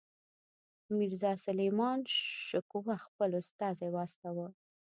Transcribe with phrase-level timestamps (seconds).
[0.97, 1.99] میرزاسلیمان
[2.47, 4.47] شکوه خپل استازی واستاوه.